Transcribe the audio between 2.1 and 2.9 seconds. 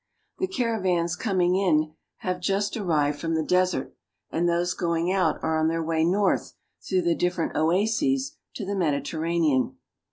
have just